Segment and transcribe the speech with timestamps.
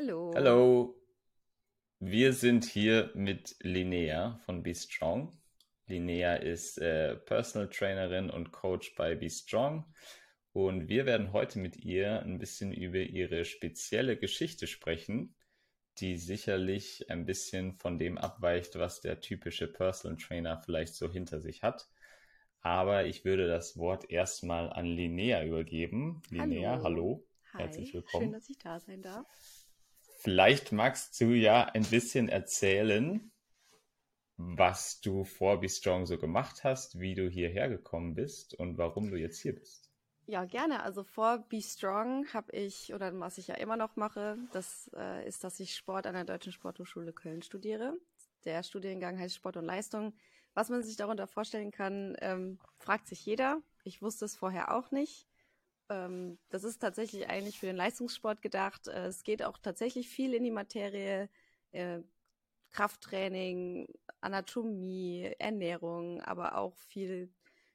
[0.00, 0.32] Hallo.
[0.34, 0.98] Hallo.
[1.98, 5.38] Wir sind hier mit Linnea von Be Strong.
[5.88, 9.84] Linnea ist äh, Personal Trainerin und Coach bei Be Strong.
[10.54, 15.34] Und wir werden heute mit ihr ein bisschen über ihre spezielle Geschichte sprechen,
[15.98, 21.40] die sicherlich ein bisschen von dem abweicht, was der typische Personal Trainer vielleicht so hinter
[21.42, 21.90] sich hat.
[22.62, 26.22] Aber ich würde das Wort erstmal an Linnea übergeben.
[26.30, 26.84] Linnea, hallo.
[26.84, 27.26] hallo.
[27.52, 28.24] Herzlich willkommen.
[28.24, 29.26] Schön, dass ich da sein darf.
[30.22, 33.32] Vielleicht magst du ja ein bisschen erzählen,
[34.36, 39.10] was du vor Be Strong so gemacht hast, wie du hierher gekommen bist und warum
[39.10, 39.90] du jetzt hier bist.
[40.26, 40.82] Ja, gerne.
[40.82, 45.26] Also vor Be Strong habe ich, oder was ich ja immer noch mache, das äh,
[45.26, 47.94] ist, dass ich Sport an der Deutschen Sporthochschule Köln studiere.
[48.44, 50.12] Der Studiengang heißt Sport und Leistung.
[50.52, 53.62] Was man sich darunter vorstellen kann, ähm, fragt sich jeder.
[53.84, 55.29] Ich wusste es vorher auch nicht.
[55.90, 58.88] Ähm, das ist tatsächlich eigentlich für den Leistungssport gedacht.
[58.88, 61.28] Äh, es geht auch tatsächlich viel in die Materie.
[61.72, 62.00] Äh,
[62.70, 63.88] Krafttraining,
[64.20, 67.32] Anatomie, Ernährung, aber auch viel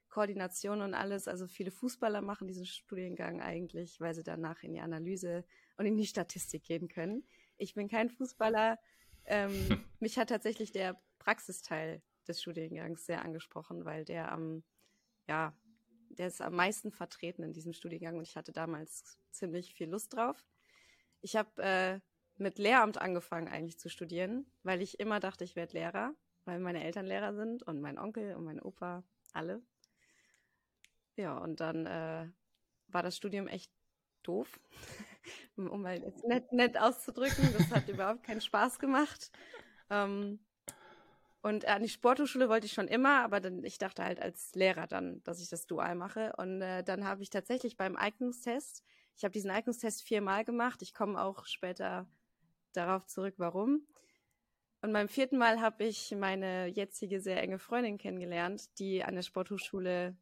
[0.08, 1.28] Koordination und alles.
[1.28, 5.44] Also viele Fußballer machen diesen Studiengang eigentlich, weil sie danach in die Analyse
[5.76, 7.28] und in die Statistik gehen können.
[7.58, 8.80] Ich bin kein Fußballer.
[9.26, 9.52] Ähm,
[10.00, 14.64] mich hat tatsächlich der Praxisteil des Studiengangs sehr angesprochen, weil der am,
[15.28, 15.54] ja,
[16.18, 20.14] der ist am meisten vertreten in diesem Studiengang und ich hatte damals ziemlich viel Lust
[20.14, 20.46] drauf.
[21.22, 22.00] Ich habe äh,
[22.38, 26.14] mit Lehramt angefangen eigentlich zu studieren, weil ich immer dachte, ich werde Lehrer,
[26.46, 29.62] weil meine Eltern Lehrer sind und mein Onkel und mein Opa, alle.
[31.16, 32.30] Ja, und dann äh,
[32.88, 33.72] war das Studium echt
[34.24, 34.60] doof,
[35.56, 37.54] um mal jetzt nett, nett auszudrücken.
[37.58, 39.32] Das hat überhaupt keinen Spaß gemacht.
[39.90, 40.40] Ähm,
[41.46, 44.88] und an die Sporthochschule wollte ich schon immer, aber dann, ich dachte halt als Lehrer
[44.88, 46.34] dann, dass ich das dual mache.
[46.38, 48.84] Und äh, dann habe ich tatsächlich beim Eignungstest,
[49.16, 50.82] ich habe diesen Eignungstest viermal gemacht.
[50.82, 52.08] Ich komme auch später
[52.74, 53.86] darauf zurück, warum.
[54.82, 59.22] Und beim vierten Mal habe ich meine jetzige sehr enge Freundin kennengelernt, die an der
[59.22, 60.18] Sporthochschule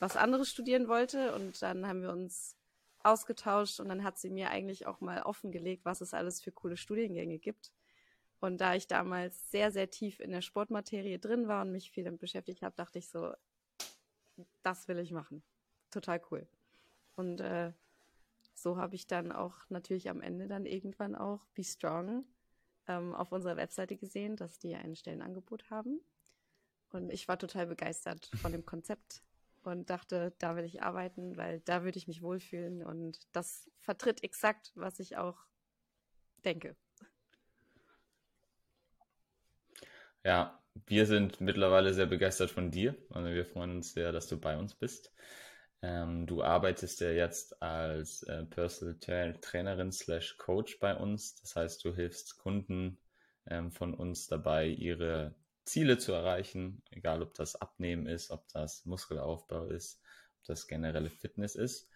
[0.00, 1.32] was anderes studieren wollte.
[1.36, 2.56] Und dann haben wir uns
[3.04, 6.76] ausgetauscht und dann hat sie mir eigentlich auch mal offengelegt, was es alles für coole
[6.76, 7.70] Studiengänge gibt.
[8.40, 12.04] Und da ich damals sehr, sehr tief in der Sportmaterie drin war und mich viel
[12.04, 13.32] damit beschäftigt habe, dachte ich so,
[14.62, 15.42] das will ich machen.
[15.90, 16.46] Total cool.
[17.14, 17.72] Und äh,
[18.54, 22.24] so habe ich dann auch natürlich am Ende dann irgendwann auch Be Strong
[22.86, 26.00] ähm, auf unserer Webseite gesehen, dass die ein Stellenangebot haben.
[26.90, 29.22] Und ich war total begeistert von dem Konzept
[29.62, 32.84] und dachte, da will ich arbeiten, weil da würde ich mich wohlfühlen.
[32.84, 35.46] Und das vertritt exakt, was ich auch
[36.44, 36.76] denke.
[40.26, 42.96] Ja, wir sind mittlerweile sehr begeistert von dir.
[43.10, 45.14] Also wir freuen uns sehr, dass du bei uns bist.
[45.82, 51.36] Ähm, du arbeitest ja jetzt als äh, Personal Tra Trainerin slash Coach bei uns.
[51.40, 52.98] Das heißt, du hilfst Kunden
[53.46, 58.84] ähm, von uns dabei, ihre Ziele zu erreichen, egal ob das Abnehmen ist, ob das
[58.84, 60.00] Muskelaufbau ist,
[60.40, 61.88] ob das generelle Fitness ist.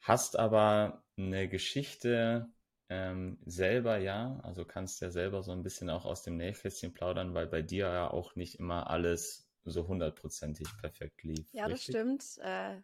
[0.00, 2.48] Hast aber eine Geschichte
[2.94, 7.34] ähm, selber ja, also kannst ja selber so ein bisschen auch aus dem Nähkästchen plaudern,
[7.34, 11.52] weil bei dir ja auch nicht immer alles so hundertprozentig perfekt lief.
[11.52, 11.84] Ja, richtig?
[11.84, 12.38] das stimmt.
[12.44, 12.80] Äh,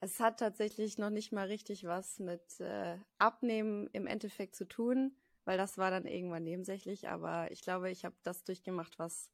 [0.00, 5.16] es hat tatsächlich noch nicht mal richtig was mit äh, Abnehmen im Endeffekt zu tun,
[5.44, 7.08] weil das war dann irgendwann nebensächlich.
[7.08, 9.30] Aber ich glaube, ich habe das durchgemacht, was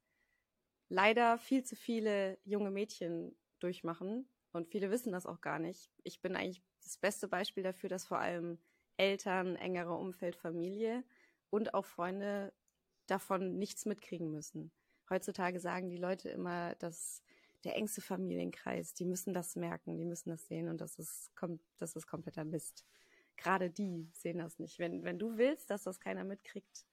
[0.88, 4.28] leider viel zu viele junge Mädchen durchmachen.
[4.52, 5.90] Und viele wissen das auch gar nicht.
[6.04, 8.58] Ich bin eigentlich das beste Beispiel dafür, dass vor allem
[8.96, 11.04] Eltern, engere Umfeld, Familie
[11.50, 12.52] und auch Freunde
[13.06, 14.72] davon nichts mitkriegen müssen.
[15.10, 17.22] Heutzutage sagen die Leute immer, dass
[17.64, 21.30] der engste Familienkreis, die müssen das merken, die müssen das sehen und das ist,
[21.78, 22.84] das ist kompletter Mist.
[23.36, 24.78] Gerade die sehen das nicht.
[24.78, 26.86] Wenn, wenn du willst, dass das keiner mitkriegt,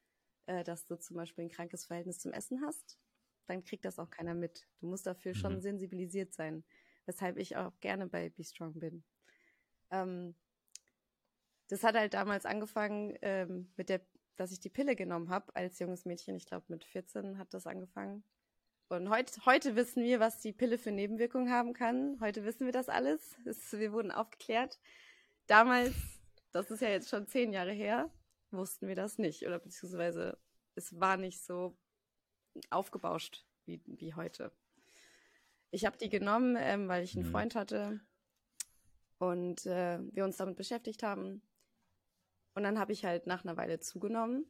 [0.45, 2.99] äh, dass du zum Beispiel ein krankes Verhältnis zum Essen hast,
[3.47, 4.67] dann kriegt das auch keiner mit.
[4.79, 5.37] Du musst dafür mhm.
[5.37, 6.63] schon sensibilisiert sein,
[7.05, 9.03] weshalb ich auch gerne bei Be Strong bin.
[9.91, 10.35] Ähm,
[11.69, 14.02] das hat halt damals angefangen ähm, mit der,
[14.35, 16.35] dass ich die Pille genommen habe als junges Mädchen.
[16.35, 18.23] Ich glaube, mit 14 hat das angefangen.
[18.90, 22.20] Und heut, heute wissen wir, was die Pille für Nebenwirkungen haben kann.
[22.22, 23.38] Heute wissen wir das alles.
[23.46, 24.79] Es, wir wurden aufgeklärt.
[25.46, 25.93] Damals,
[26.52, 28.09] das ist ja jetzt schon zehn Jahre her,
[28.49, 29.46] wussten wir das nicht.
[29.46, 30.40] Oder beziehungsweise
[30.73, 31.78] es war nicht so
[32.72, 34.52] aufgebauscht wie, wie heute.
[35.70, 37.32] Ich habe die genommen, ähm, weil ich einen mhm.
[37.32, 37.99] Freund hatte
[39.20, 41.43] und äh, wir uns damit beschäftigt haben.
[42.53, 44.46] Und dann habe ich halt nach einer Weile zugenommen.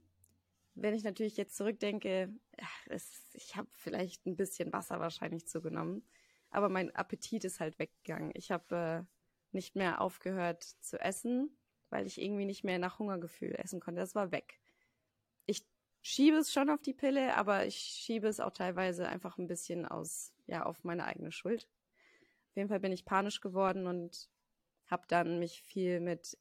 [0.76, 2.34] Wenn ich natürlich jetzt zurückdenke,
[2.88, 6.08] es, ich habe vielleicht ein bisschen Wasser wahrscheinlich zugenommen,
[6.52, 8.32] aber mein Appetit ist halt weggegangen.
[8.34, 11.56] Ich habe äh, nicht mehr aufgehört zu essen
[11.90, 14.00] weil ich irgendwie nicht mehr nach Hungergefühl essen konnte.
[14.02, 14.60] Das war weg.
[15.46, 15.66] Ich
[16.02, 19.86] schiebe es schon auf die Pille, aber ich schiebe es auch teilweise einfach ein bisschen
[19.86, 21.68] aus, ja, auf meine eigene Schuld.
[22.50, 24.30] Auf jeden Fall bin ich panisch geworden und
[24.88, 26.38] habe dann mich viel mit,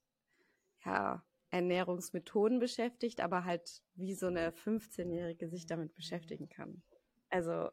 [0.85, 6.83] ja, Ernährungsmethoden beschäftigt, aber halt wie so eine 15-Jährige sich damit beschäftigen kann.
[7.31, 7.69] Also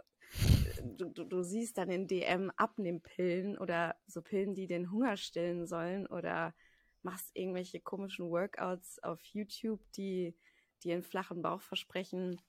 [0.98, 5.66] du, du, du siehst dann in DM Abnehmpillen oder so Pillen, die den Hunger stillen
[5.68, 6.54] sollen oder
[7.04, 10.36] machst irgendwelche komischen Workouts auf YouTube, die
[10.83, 12.39] die einen flachen Bauch versprechen.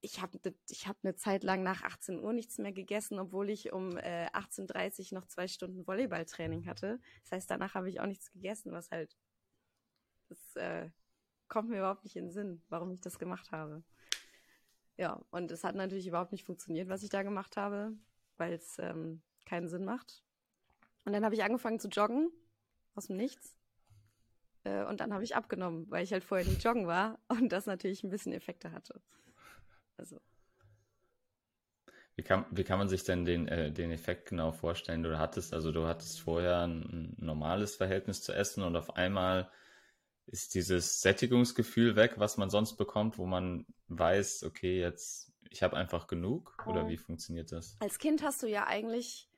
[0.00, 0.38] Ich habe
[0.70, 4.28] ich hab eine Zeit lang nach 18 Uhr nichts mehr gegessen, obwohl ich um äh,
[4.32, 7.00] 18.30 Uhr noch zwei Stunden Volleyballtraining hatte.
[7.22, 9.16] Das heißt, danach habe ich auch nichts gegessen, was halt,
[10.28, 10.90] das äh,
[11.48, 13.82] kommt mir überhaupt nicht in den Sinn, warum ich das gemacht habe.
[14.96, 17.92] Ja, und es hat natürlich überhaupt nicht funktioniert, was ich da gemacht habe,
[18.36, 20.24] weil es ähm, keinen Sinn macht.
[21.04, 22.30] Und dann habe ich angefangen zu joggen,
[22.94, 23.56] aus dem Nichts.
[24.64, 27.66] Äh, und dann habe ich abgenommen, weil ich halt vorher nicht joggen war und das
[27.66, 29.00] natürlich ein bisschen Effekte hatte.
[29.96, 30.20] Also.
[32.16, 35.04] Wie kann, wie kann man sich denn den, äh, den Effekt genau vorstellen?
[35.04, 39.48] Du hattest, also du hattest vorher ein, ein normales Verhältnis zu Essen und auf einmal
[40.28, 45.76] ist dieses Sättigungsgefühl weg, was man sonst bekommt, wo man weiß, okay, jetzt ich habe
[45.76, 47.76] einfach genug oder wie funktioniert das?
[47.80, 49.28] Als Kind hast du ja eigentlich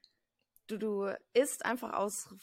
[0.66, 2.34] du du isst einfach aus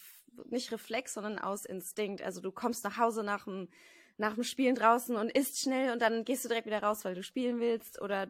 [0.46, 2.22] nicht Reflex, sondern aus Instinkt.
[2.22, 3.70] Also du kommst nach Hause nach dem,
[4.18, 7.16] nach dem Spielen draußen und isst schnell und dann gehst du direkt wieder raus, weil
[7.16, 8.28] du spielen willst oder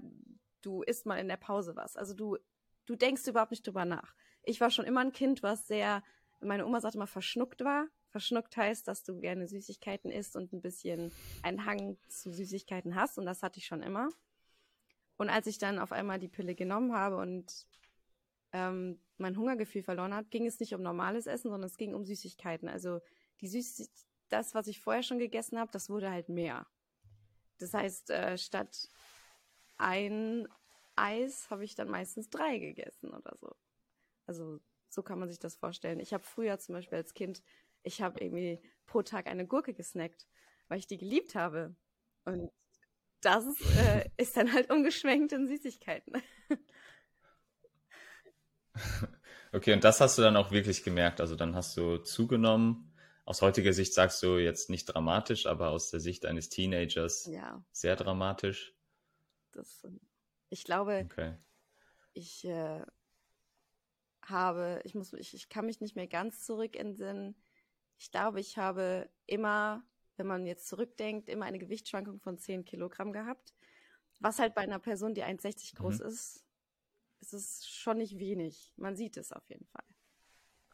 [0.61, 1.95] du isst mal in der Pause was.
[1.95, 2.37] Also du,
[2.85, 4.13] du denkst überhaupt nicht drüber nach.
[4.43, 6.03] Ich war schon immer ein Kind, was sehr,
[6.39, 7.87] meine Oma sagte mal, verschnuckt war.
[8.09, 11.11] Verschnuckt heißt, dass du gerne Süßigkeiten isst und ein bisschen
[11.43, 14.09] einen Hang zu Süßigkeiten hast und das hatte ich schon immer.
[15.17, 17.67] Und als ich dann auf einmal die Pille genommen habe und
[18.53, 22.05] ähm, mein Hungergefühl verloren hat, ging es nicht um normales Essen, sondern es ging um
[22.05, 22.69] Süßigkeiten.
[22.69, 23.01] Also
[23.41, 23.89] die Süß
[24.29, 26.67] das, was ich vorher schon gegessen habe, das wurde halt mehr.
[27.59, 28.89] Das heißt, äh, statt
[29.77, 30.47] ein
[30.95, 33.55] Eis habe ich dann meistens drei gegessen oder so.
[34.25, 34.59] Also
[34.89, 35.99] so kann man sich das vorstellen.
[35.99, 37.43] Ich habe früher zum Beispiel als Kind,
[37.83, 40.27] ich habe irgendwie pro Tag eine Gurke gesnackt,
[40.67, 41.75] weil ich die geliebt habe.
[42.25, 42.51] Und
[43.21, 43.45] das
[43.77, 46.21] äh, ist dann halt umgeschwenkt in Süßigkeiten.
[49.53, 51.21] Okay, und das hast du dann auch wirklich gemerkt.
[51.21, 52.93] Also dann hast du zugenommen.
[53.25, 57.63] Aus heutiger Sicht sagst du jetzt nicht dramatisch, aber aus der Sicht eines Teenagers ja.
[57.71, 58.73] sehr dramatisch.
[59.51, 59.85] Das,
[60.49, 61.33] ich glaube, okay.
[62.13, 62.81] ich äh,
[64.21, 67.35] habe, ich muss, ich, ich kann mich nicht mehr ganz zurück entsinnen.
[67.97, 69.83] Ich glaube, ich habe immer,
[70.15, 73.53] wenn man jetzt zurückdenkt, immer eine Gewichtsschwankung von 10 Kilogramm gehabt.
[74.19, 76.05] Was halt bei einer Person, die 1,60 groß mhm.
[76.07, 76.45] ist,
[77.21, 78.73] es ist schon nicht wenig.
[78.77, 79.85] Man sieht es auf jeden Fall,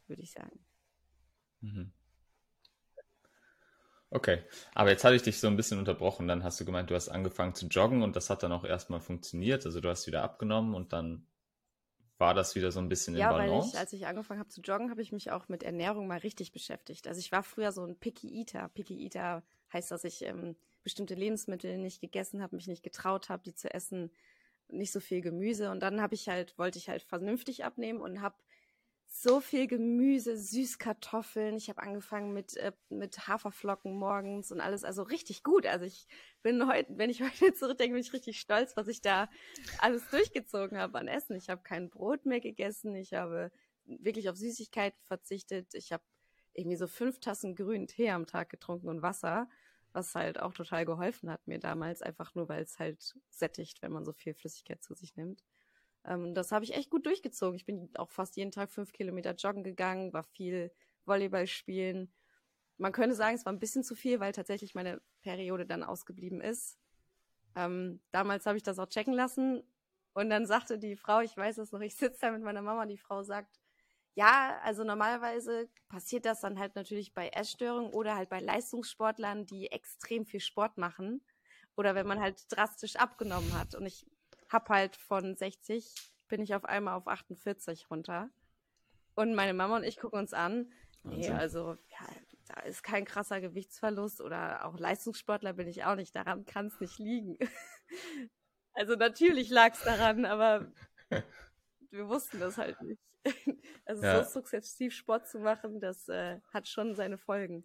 [0.08, 0.66] würde ich sagen.
[1.62, 1.94] Mhm.
[4.10, 4.44] Okay,
[4.76, 6.28] aber jetzt hatte ich dich so ein bisschen unterbrochen.
[6.28, 9.00] Dann hast du gemeint, du hast angefangen zu joggen und das hat dann auch erstmal
[9.00, 9.66] funktioniert.
[9.66, 11.26] Also du hast wieder abgenommen und dann
[12.18, 13.52] war das wieder so ein bisschen ja, in Balance.
[13.52, 16.08] Ja, weil ich, als ich angefangen habe zu joggen, habe ich mich auch mit Ernährung
[16.08, 17.08] mal richtig beschäftigt.
[17.08, 18.70] Also ich war früher so ein Picky Eater.
[18.70, 23.44] Picky Eater heißt, dass ich ähm, bestimmte Lebensmittel nicht gegessen habe, mich nicht getraut habe,
[23.44, 24.12] die zu essen
[24.70, 25.72] nicht so viel Gemüse.
[25.72, 28.36] Und dann habe ich halt, wollte ich halt vernünftig abnehmen und habe
[29.16, 31.56] so viel Gemüse, Süßkartoffeln.
[31.56, 35.68] Ich habe angefangen mit, äh, mit Haferflocken morgens und alles, also richtig gut.
[35.68, 36.08] Also ich
[36.42, 39.30] bin heute, wenn ich heute zurückdenke, bin ich richtig stolz, was ich da
[39.80, 41.36] alles durchgezogen habe an Essen.
[41.36, 43.52] Ich habe kein Brot mehr gegessen, ich habe
[43.86, 45.76] wirklich auf Süßigkeiten verzichtet.
[45.76, 46.04] Ich habe
[46.54, 49.48] irgendwie so fünf Tassen grünen Tee am Tag getrunken und Wasser
[49.94, 53.92] was halt auch total geholfen hat mir damals, einfach nur weil es halt sättigt, wenn
[53.92, 55.44] man so viel Flüssigkeit zu sich nimmt.
[56.06, 57.56] Ähm, das habe ich echt gut durchgezogen.
[57.56, 60.72] Ich bin auch fast jeden Tag fünf Kilometer joggen gegangen, war viel
[61.06, 62.14] Volleyball spielen.
[62.78, 66.42] Man könnte sagen, es war ein bisschen zu viel, weil tatsächlich meine Periode dann ausgeblieben
[66.42, 66.78] ist.
[67.56, 69.64] Ähm, damals habe ich das auch checken lassen
[70.14, 72.86] und dann sagte die Frau, ich weiß es noch, ich sitze da mit meiner Mama,
[72.86, 73.60] die Frau sagt,
[74.16, 79.72] ja, also normalerweise passiert das dann halt natürlich bei Essstörungen oder halt bei Leistungssportlern, die
[79.72, 81.24] extrem viel Sport machen
[81.76, 83.74] oder wenn man halt drastisch abgenommen hat.
[83.74, 84.06] Und ich
[84.54, 85.94] habe halt von 60
[86.28, 88.30] bin ich auf einmal auf 48 runter.
[89.16, 90.72] Und meine Mama und ich gucken uns an.
[91.04, 92.08] Nee, also ja,
[92.48, 96.16] da ist kein krasser Gewichtsverlust oder auch Leistungssportler bin ich auch nicht.
[96.16, 97.38] Daran kann es nicht liegen.
[98.74, 100.72] also natürlich lag es daran, aber
[101.92, 103.02] wir wussten das halt nicht.
[103.86, 104.24] Also ja.
[104.24, 107.64] so sukzessiv Sport zu machen, das äh, hat schon seine Folgen.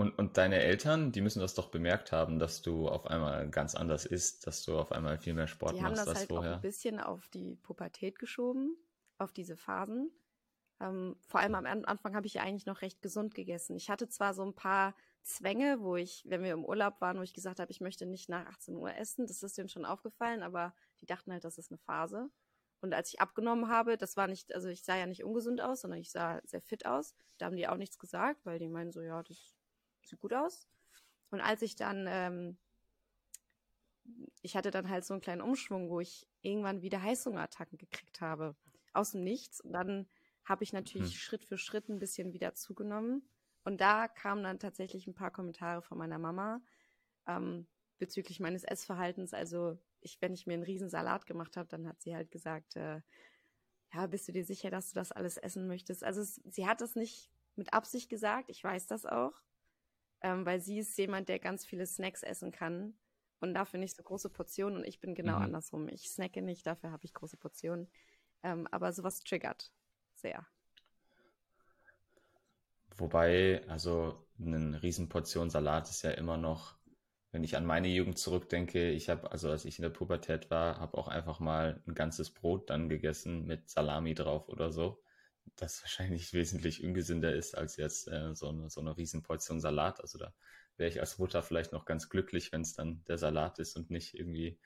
[0.00, 3.74] Und, und deine Eltern, die müssen das doch bemerkt haben, dass du auf einmal ganz
[3.74, 6.24] anders isst, dass du auf einmal viel mehr Sport die machst als vorher.
[6.24, 8.78] Die haben das halt auch ein bisschen auf die Pubertät geschoben,
[9.18, 10.10] auf diese Phasen.
[10.80, 13.76] Ähm, vor allem am Anfang habe ich ja eigentlich noch recht gesund gegessen.
[13.76, 17.22] Ich hatte zwar so ein paar Zwänge, wo ich, wenn wir im Urlaub waren, wo
[17.22, 20.42] ich gesagt habe, ich möchte nicht nach 18 Uhr essen, das ist denen schon aufgefallen,
[20.42, 22.30] aber die dachten halt, das ist eine Phase.
[22.80, 25.82] Und als ich abgenommen habe, das war nicht, also ich sah ja nicht ungesund aus,
[25.82, 27.14] sondern ich sah sehr fit aus.
[27.36, 29.59] Da haben die auch nichts gesagt, weil die meinen so, ja, das
[30.08, 30.66] sieht gut aus.
[31.30, 32.58] Und als ich dann, ähm,
[34.42, 38.56] ich hatte dann halt so einen kleinen Umschwung, wo ich irgendwann wieder Heißhungerattacken gekriegt habe.
[38.92, 39.60] Aus dem Nichts.
[39.60, 40.08] Und dann
[40.44, 41.18] habe ich natürlich hm.
[41.18, 43.28] Schritt für Schritt ein bisschen wieder zugenommen.
[43.64, 46.60] Und da kamen dann tatsächlich ein paar Kommentare von meiner Mama
[47.26, 47.66] ähm,
[47.98, 49.34] bezüglich meines Essverhaltens.
[49.34, 52.76] Also ich, wenn ich mir einen riesen Salat gemacht habe, dann hat sie halt gesagt,
[52.76, 53.00] äh,
[53.92, 56.02] ja, bist du dir sicher, dass du das alles essen möchtest?
[56.02, 59.34] Also es, sie hat das nicht mit Absicht gesagt, ich weiß das auch,
[60.22, 62.94] ähm, weil sie ist jemand, der ganz viele Snacks essen kann
[63.40, 65.44] und dafür nicht so große Portionen und ich bin genau mhm.
[65.44, 65.88] andersrum.
[65.88, 67.88] Ich snacke nicht, dafür habe ich große Portionen.
[68.42, 69.72] Ähm, aber sowas triggert
[70.14, 70.46] sehr.
[72.96, 76.80] Wobei, also eine Riesenportion Salat ist ja immer noch
[77.32, 80.80] wenn ich an meine Jugend zurückdenke, ich habe, also als ich in der Pubertät war,
[80.80, 85.00] habe auch einfach mal ein ganzes Brot dann gegessen mit Salami drauf oder so.
[85.56, 90.00] Das wahrscheinlich wesentlich ungesünder ist als jetzt äh, so, eine, so eine Riesenportion Salat.
[90.00, 90.32] Also da
[90.76, 93.90] wäre ich als Mutter vielleicht noch ganz glücklich, wenn es dann der Salat ist und
[93.90, 94.58] nicht irgendwie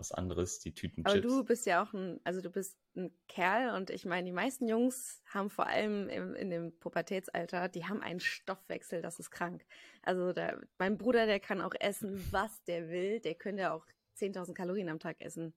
[0.00, 1.12] was anderes, die Tütenchips.
[1.12, 4.32] Aber du bist ja auch ein, also du bist ein Kerl und ich meine, die
[4.32, 9.30] meisten Jungs haben vor allem im, in dem Pubertätsalter, die haben einen Stoffwechsel, das ist
[9.30, 9.64] krank.
[10.02, 13.86] Also da, mein Bruder, der kann auch essen, was der will, der könnte auch
[14.18, 15.54] 10.000 Kalorien am Tag essen.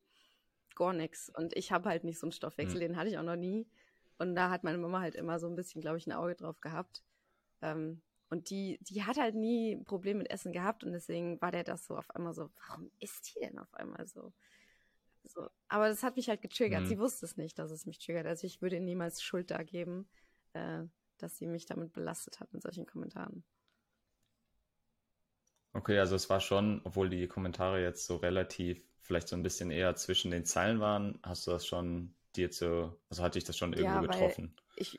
[0.76, 1.30] Gar nichts.
[1.30, 2.88] Und ich habe halt nicht so einen Stoffwechsel, hm.
[2.88, 3.68] den hatte ich auch noch nie.
[4.18, 6.62] Und da hat meine Mama halt immer so ein bisschen, glaube ich, ein Auge drauf
[6.62, 7.04] gehabt.
[7.62, 11.52] Ähm, und die, die hat halt nie ein Problem mit Essen gehabt und deswegen war
[11.52, 14.34] der das so auf einmal so, warum isst die denn auf einmal so?
[15.24, 15.48] so.
[15.68, 16.82] Aber das hat mich halt getriggert.
[16.82, 16.88] Mhm.
[16.88, 18.26] Sie wusste es nicht, dass es mich triggert.
[18.26, 20.08] Also ich würde ihr niemals Schuld da geben,
[20.54, 20.84] äh,
[21.18, 23.44] dass sie mich damit belastet hat mit solchen Kommentaren.
[25.74, 29.70] Okay, also es war schon, obwohl die Kommentare jetzt so relativ vielleicht so ein bisschen
[29.70, 33.58] eher zwischen den Zeilen waren, hast du das schon dir zu, also hat dich das
[33.58, 34.56] schon irgendwo ja, getroffen?
[34.76, 34.98] Ich,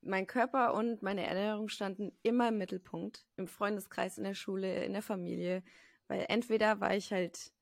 [0.00, 4.92] mein Körper und meine Ernährung standen immer im Mittelpunkt, im Freundeskreis, in der Schule, in
[4.92, 5.62] der Familie,
[6.08, 7.52] weil entweder war ich halt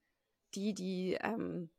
[0.54, 1.70] die, die ähm,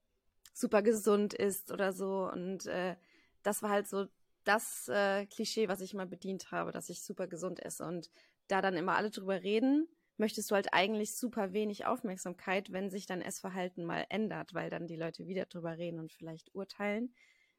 [0.53, 2.29] super gesund ist oder so.
[2.31, 2.95] Und äh,
[3.43, 4.05] das war halt so
[4.43, 8.09] das äh, Klischee, was ich mal bedient habe, dass ich super gesund esse und
[8.47, 9.87] da dann immer alle drüber reden,
[10.21, 14.85] möchtest du halt eigentlich super wenig Aufmerksamkeit, wenn sich dein Essverhalten mal ändert, weil dann
[14.85, 17.13] die Leute wieder drüber reden und vielleicht urteilen.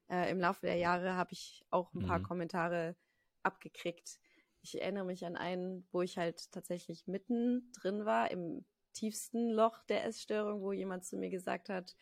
[0.08, 2.22] Äh, Im Laufe der Jahre habe ich auch ein paar mhm.
[2.22, 2.94] Kommentare
[3.42, 4.20] abgekriegt.
[4.62, 9.82] Ich erinnere mich an einen, wo ich halt tatsächlich mitten drin war, im tiefsten Loch
[9.88, 11.96] der Essstörung, wo jemand zu mir gesagt hat,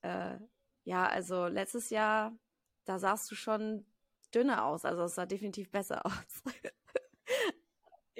[0.00, 0.38] äh,
[0.84, 2.34] ja, also letztes Jahr,
[2.86, 3.84] da sahst du schon
[4.34, 6.42] dünner aus, also es sah definitiv besser aus.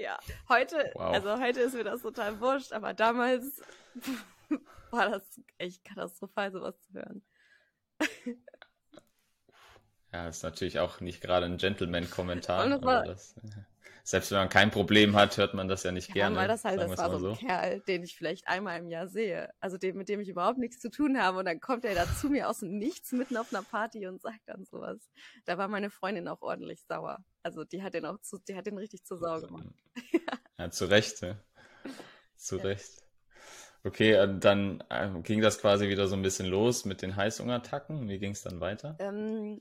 [0.03, 0.19] Ja,
[0.49, 1.15] heute, wow.
[1.15, 3.63] also heute ist mir das total wurscht, aber damals
[4.91, 7.23] war das echt katastrophal, sowas zu hören.
[10.13, 12.65] Ja, ist natürlich auch nicht gerade ein Gentleman-Kommentar.
[14.05, 16.37] Selbst wenn man kein Problem hat, hört man das ja nicht ja, gerne.
[16.37, 19.51] Weil das halt, das war so ein Kerl, den ich vielleicht einmal im Jahr sehe.
[19.61, 21.39] Also dem, mit dem ich überhaupt nichts zu tun habe.
[21.39, 24.21] Und dann kommt er da zu mir aus dem Nichts mitten auf einer Party und
[24.21, 24.99] sagt dann sowas.
[25.45, 27.25] Da war meine Freundin auch ordentlich sauer.
[27.43, 29.69] Also die hat den auch zu, die hat den richtig zur Sau gemacht.
[30.59, 30.71] ja.
[30.71, 31.39] zu Recht, ne?
[32.37, 32.65] Zu ja.
[32.65, 33.03] Recht.
[33.85, 38.09] Okay, äh, dann äh, ging das quasi wieder so ein bisschen los mit den Heißhungerattacken.
[38.09, 38.97] Wie ging es dann weiter?
[39.01, 39.61] Ähm,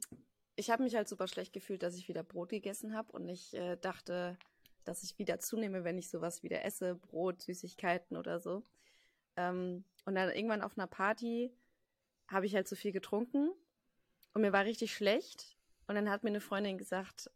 [0.56, 3.54] ich habe mich halt super schlecht gefühlt, dass ich wieder Brot gegessen habe und ich
[3.54, 4.38] äh, dachte,
[4.84, 8.64] dass ich wieder zunehme, wenn ich sowas wieder esse, Brot, Süßigkeiten oder so.
[9.36, 11.54] Ähm, und dann irgendwann auf einer Party
[12.28, 13.52] habe ich halt zu viel getrunken
[14.34, 15.58] und mir war richtig schlecht.
[15.88, 17.30] Und dann hat mir eine Freundin gesagt,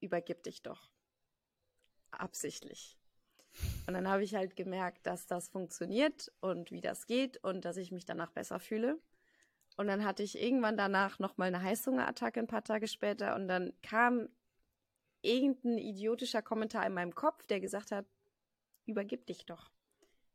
[0.00, 0.90] übergib dich doch.
[2.10, 2.98] Absichtlich.
[3.86, 7.76] Und dann habe ich halt gemerkt, dass das funktioniert und wie das geht und dass
[7.76, 8.98] ich mich danach besser fühle.
[9.76, 13.72] Und dann hatte ich irgendwann danach nochmal eine Heißhungerattacke ein paar Tage später und dann
[13.82, 14.28] kam
[15.22, 18.06] irgendein idiotischer Kommentar in meinem Kopf, der gesagt hat,
[18.86, 19.72] übergib dich doch.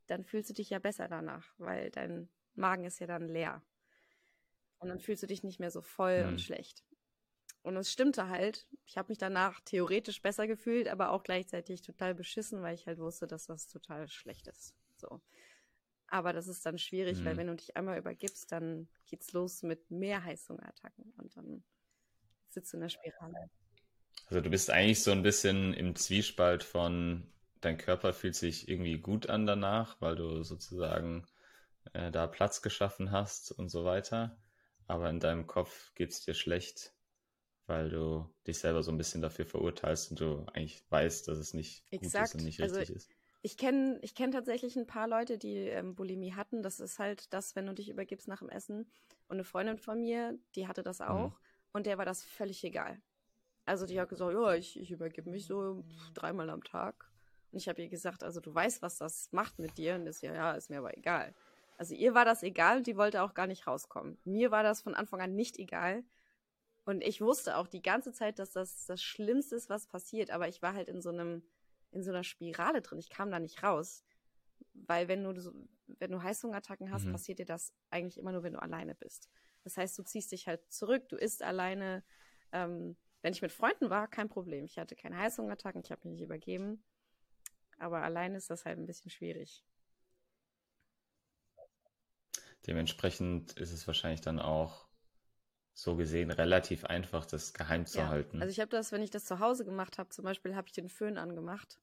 [0.08, 3.62] Dann fühlst du dich ja besser danach, weil dein Magen ist ja dann leer.
[4.80, 6.30] Und dann fühlst du dich nicht mehr so voll mhm.
[6.30, 6.84] und schlecht.
[7.62, 8.68] Und es stimmte halt.
[8.86, 12.98] Ich habe mich danach theoretisch besser gefühlt, aber auch gleichzeitig total beschissen, weil ich halt
[12.98, 14.74] wusste, dass das total schlecht ist.
[14.96, 15.22] So.
[16.10, 17.26] Aber das ist dann schwierig, mhm.
[17.26, 21.64] weil wenn du dich einmal übergibst, dann geht's los mit mehr Heißhungerattacken und dann
[22.50, 23.50] sitzt du in der Spirale.
[24.28, 28.98] Also du bist eigentlich so ein bisschen im Zwiespalt von dein Körper fühlt sich irgendwie
[28.98, 31.28] gut an danach, weil du sozusagen
[31.94, 34.38] äh, da Platz geschaffen hast und so weiter.
[34.88, 36.94] Aber in deinem Kopf geht's dir schlecht,
[37.68, 41.54] weil du dich selber so ein bisschen dafür verurteilst und du eigentlich weißt, dass es
[41.54, 42.32] nicht Exakt.
[42.32, 43.10] gut ist und nicht also, richtig ist.
[43.42, 46.62] Ich kenne ich kenn tatsächlich ein paar Leute, die ähm, Bulimie hatten.
[46.62, 48.92] Das ist halt das, wenn du dich übergibst nach dem Essen.
[49.28, 51.30] Und eine Freundin von mir, die hatte das auch.
[51.30, 51.36] Mhm.
[51.72, 53.02] Und der war das völlig egal.
[53.66, 57.10] Also die hat gesagt, ja, ich, ich übergebe mich so dreimal am Tag.
[57.52, 59.96] Und ich habe ihr gesagt, also du weißt, was das macht mit dir.
[59.96, 61.34] Und das ja, ja, ist mir aber egal.
[61.78, 64.18] Also ihr war das egal und die wollte auch gar nicht rauskommen.
[64.26, 66.04] Mir war das von Anfang an nicht egal.
[66.84, 70.32] Und ich wusste auch die ganze Zeit, dass das das Schlimmste ist, was passiert.
[70.32, 71.44] Aber ich war halt in so einem,
[71.92, 73.00] in so einer Spirale drin.
[73.00, 74.04] Ich kam da nicht raus.
[74.74, 75.54] Weil wenn du, so,
[75.88, 77.12] wenn du Heißhungerattacken hast, mhm.
[77.12, 79.30] passiert dir das eigentlich immer nur, wenn du alleine bist.
[79.64, 82.04] Das heißt, du ziehst dich halt zurück, du isst alleine.
[82.52, 84.64] Ähm, wenn ich mit Freunden war, kein Problem.
[84.64, 86.84] Ich hatte keine Heißhungerattacken, ich habe mich nicht übergeben.
[87.78, 89.66] Aber alleine ist das halt ein bisschen schwierig.
[92.68, 94.89] Dementsprechend ist es wahrscheinlich dann auch
[95.82, 98.08] so gesehen relativ einfach, das geheim zu ja.
[98.10, 98.42] halten.
[98.42, 100.74] Also ich habe das, wenn ich das zu Hause gemacht habe, zum Beispiel habe ich
[100.74, 101.80] den Föhn angemacht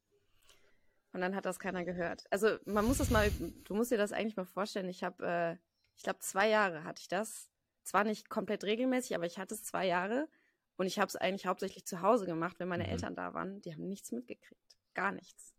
[1.12, 2.24] und dann hat das keiner gehört.
[2.30, 4.88] Also man muss das mal, du musst dir das eigentlich mal vorstellen.
[4.88, 5.56] Ich habe, äh,
[5.96, 7.50] ich glaube zwei Jahre hatte ich das.
[7.82, 10.28] Zwar nicht komplett regelmäßig, aber ich hatte es zwei Jahre
[10.76, 12.90] und ich habe es eigentlich hauptsächlich zu Hause gemacht, wenn meine mhm.
[12.90, 13.62] Eltern da waren.
[13.62, 15.54] Die haben nichts mitgekriegt, gar nichts.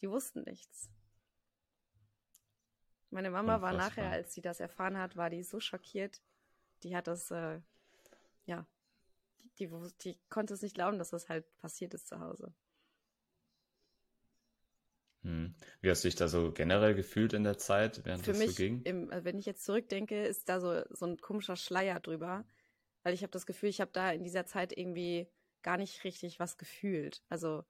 [0.00, 0.90] Die wussten nichts.
[3.10, 3.78] Meine Mama Unfassbar.
[3.78, 6.20] war nachher, als sie das erfahren hat, war die so schockiert.
[6.82, 7.60] Die hat das äh,
[8.46, 8.66] ja,
[9.58, 12.54] die, die, die konnte es nicht glauben, dass das halt passiert ist zu Hause.
[15.22, 15.54] Hm.
[15.80, 18.50] Wie hast du dich da so generell gefühlt in der Zeit, während Für das mich,
[18.50, 18.82] so ging?
[18.82, 22.46] Im, äh, wenn ich jetzt zurückdenke, ist da so, so ein komischer Schleier drüber,
[23.02, 25.28] weil ich habe das Gefühl, ich habe da in dieser Zeit irgendwie
[25.62, 27.22] gar nicht richtig was gefühlt.
[27.28, 27.64] Also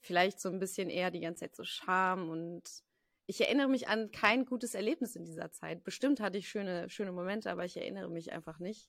[0.00, 2.84] vielleicht so ein bisschen eher die ganze Zeit so Scham und
[3.26, 5.82] ich erinnere mich an kein gutes Erlebnis in dieser Zeit.
[5.84, 8.88] Bestimmt hatte ich schöne, schöne Momente, aber ich erinnere mich einfach nicht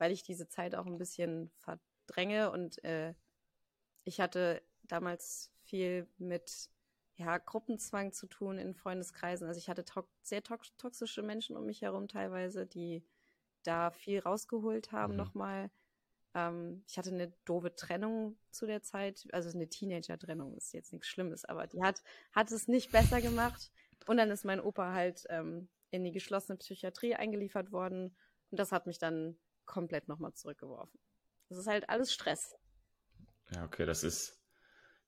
[0.00, 3.14] weil ich diese Zeit auch ein bisschen verdränge und äh,
[4.04, 6.70] ich hatte damals viel mit
[7.16, 9.46] ja, Gruppenzwang zu tun in Freundeskreisen.
[9.46, 13.04] Also ich hatte to sehr to toxische Menschen um mich herum teilweise, die
[13.62, 15.18] da viel rausgeholt haben mhm.
[15.18, 15.70] nochmal.
[16.34, 21.08] Ähm, ich hatte eine doofe Trennung zu der Zeit, also eine Teenager-Trennung ist jetzt nichts
[21.08, 23.70] Schlimmes, aber die hat, hat es nicht besser gemacht.
[24.06, 28.16] Und dann ist mein Opa halt ähm, in die geschlossene Psychiatrie eingeliefert worden
[28.50, 29.36] und das hat mich dann
[29.70, 30.98] komplett nochmal zurückgeworfen.
[31.48, 32.56] Das ist halt alles Stress.
[33.52, 34.42] Ja, okay, das ist,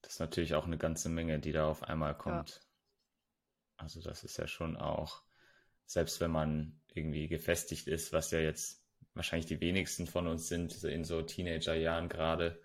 [0.01, 2.51] das ist natürlich auch eine ganze Menge, die da auf einmal kommt.
[2.51, 2.61] Ja.
[3.77, 5.23] Also das ist ja schon auch,
[5.85, 10.83] selbst wenn man irgendwie gefestigt ist, was ja jetzt wahrscheinlich die wenigsten von uns sind,
[10.85, 12.63] in so Teenagerjahren gerade,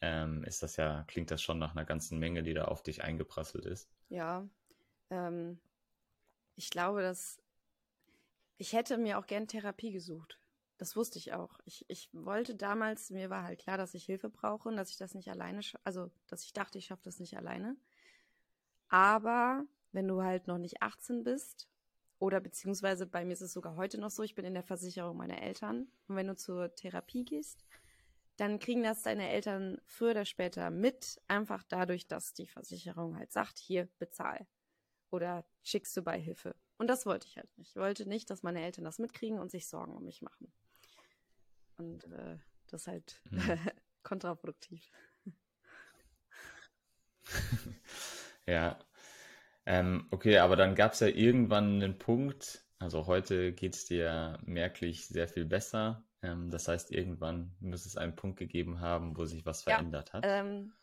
[0.00, 3.04] ähm, ist das ja, klingt das schon nach einer ganzen Menge, die da auf dich
[3.04, 3.90] eingeprasselt ist.
[4.08, 4.48] Ja,
[5.10, 5.60] ähm,
[6.56, 7.38] ich glaube, dass
[8.56, 10.38] ich hätte mir auch gern Therapie gesucht.
[10.78, 11.58] Das wusste ich auch.
[11.64, 14.96] Ich, ich wollte damals, mir war halt klar, dass ich Hilfe brauche und dass ich
[14.96, 17.76] das nicht alleine, also dass ich dachte, ich schaffe das nicht alleine.
[18.88, 21.68] Aber wenn du halt noch nicht 18 bist,
[22.18, 25.16] oder beziehungsweise bei mir ist es sogar heute noch so, ich bin in der Versicherung
[25.16, 25.88] meiner Eltern.
[26.08, 27.64] Und wenn du zur Therapie gehst,
[28.36, 33.32] dann kriegen das deine Eltern früher oder später mit, einfach dadurch, dass die Versicherung halt
[33.32, 34.46] sagt, hier, bezahl.
[35.10, 36.56] Oder schickst du bei Hilfe.
[36.78, 37.70] Und das wollte ich halt nicht.
[37.70, 40.52] Ich wollte nicht, dass meine Eltern das mitkriegen und sich Sorgen um mich machen.
[41.76, 43.40] Und äh, das ist halt mhm.
[44.02, 44.90] kontraproduktiv.
[48.46, 48.78] ja.
[49.66, 54.38] Ähm, okay, aber dann gab es ja irgendwann einen Punkt, also heute geht es dir
[54.44, 56.04] merklich sehr viel besser.
[56.22, 60.12] Ähm, das heißt, irgendwann muss es einen Punkt gegeben haben, wo sich was verändert ja,
[60.14, 60.24] hat.
[60.26, 60.74] Ähm,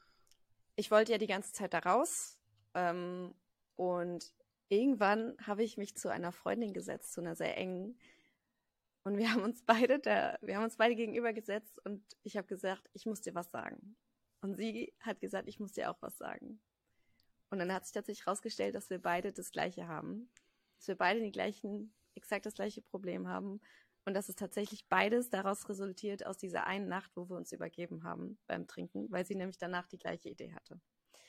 [0.76, 2.40] ich wollte ja die ganze Zeit da raus.
[2.74, 3.36] Ähm,
[3.76, 4.34] und
[4.70, 8.00] irgendwann habe ich mich zu einer Freundin gesetzt, zu einer sehr engen,
[9.04, 12.48] und wir haben uns beide da, wir haben uns beide gegenüber gesetzt und ich habe
[12.48, 13.96] gesagt, ich muss dir was sagen.
[14.42, 16.62] Und sie hat gesagt, ich muss dir auch was sagen.
[17.50, 20.32] Und dann hat sich tatsächlich herausgestellt, dass wir beide das Gleiche haben.
[20.78, 23.62] Dass wir beide die gleichen, exakt das gleiche Problem haben.
[24.06, 28.04] Und dass es tatsächlich beides daraus resultiert aus dieser einen Nacht, wo wir uns übergeben
[28.04, 30.80] haben beim Trinken, weil sie nämlich danach die gleiche Idee hatte.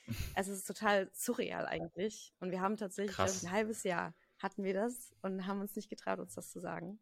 [0.35, 2.33] Also es ist total surreal eigentlich.
[2.39, 6.19] Und wir haben tatsächlich ein halbes Jahr hatten wir das und haben uns nicht getraut,
[6.19, 6.99] uns das zu sagen.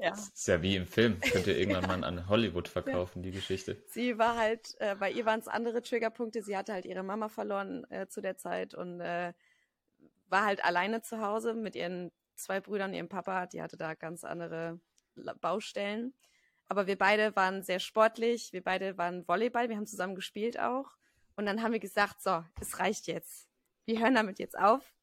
[0.00, 0.10] Ja.
[0.10, 1.20] Das ist ja wie im Film.
[1.20, 1.88] Könnt ihr irgendwann ja.
[1.88, 3.30] mal an Hollywood verkaufen, ja.
[3.30, 3.82] die Geschichte.
[3.88, 6.42] Sie war halt, äh, bei ihr waren es andere Triggerpunkte.
[6.42, 9.32] Sie hatte halt ihre Mama verloren äh, zu der Zeit und äh,
[10.28, 13.46] war halt alleine zu Hause mit ihren zwei Brüdern, ihrem Papa.
[13.46, 14.80] Die hatte da ganz andere
[15.40, 16.14] Baustellen.
[16.68, 18.52] Aber wir beide waren sehr sportlich.
[18.52, 19.68] Wir beide waren Volleyball.
[19.68, 20.96] Wir haben zusammen gespielt auch.
[21.36, 23.48] Und dann haben wir gesagt, so, es reicht jetzt.
[23.84, 24.94] Wir hören damit jetzt auf.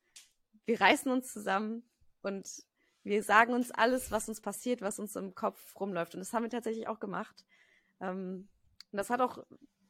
[0.66, 1.84] Wir reißen uns zusammen
[2.22, 2.64] und
[3.10, 6.14] Wir sagen uns alles, was uns passiert, was uns im Kopf rumläuft.
[6.14, 7.44] Und das haben wir tatsächlich auch gemacht.
[8.00, 8.48] Ähm,
[8.92, 9.44] und das hat auch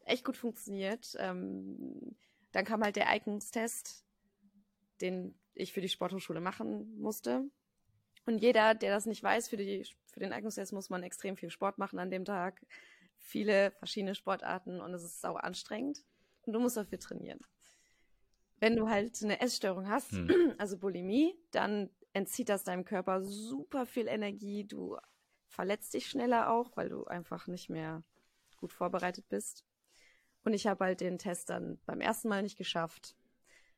[0.05, 1.17] echt gut funktioniert.
[1.19, 2.15] Ähm,
[2.53, 4.05] dann kam halt der Eignungstest,
[5.01, 7.43] den ich für die Sporthochschule machen musste.
[8.25, 11.49] Und jeder, der das nicht weiß, für, die, für den Eignungstest muss man extrem viel
[11.49, 12.65] Sport machen an dem Tag.
[13.17, 16.05] Viele verschiedene Sportarten und es ist sau anstrengend.
[16.45, 17.41] Und du musst dafür trainieren.
[18.61, 20.29] Wenn du halt eine Essstörung hast, hm.
[20.57, 24.65] also Bulimie, dann entzieht das deinem Körper super viel Energie.
[24.65, 24.97] Du
[25.47, 28.03] verletzt dich schneller auch, weil du einfach nicht mehr
[28.57, 29.65] gut vorbereitet bist.
[30.43, 33.15] Und ich habe halt den Test dann beim ersten Mal nicht geschafft,